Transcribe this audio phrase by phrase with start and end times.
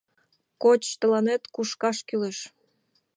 [0.63, 0.83] —Коч...
[0.99, 2.37] тыланет кушкаш кӱлеш...